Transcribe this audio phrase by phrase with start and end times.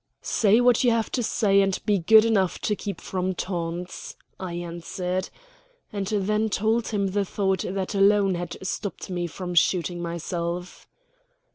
[0.23, 4.53] "Say what you have to say, and be good enough to keep from taunts," I
[4.53, 5.29] answered,
[5.93, 10.87] and then told him the thought that alone had stopped me from shooting myself.